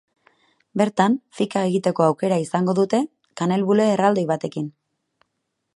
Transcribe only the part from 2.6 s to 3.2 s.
dute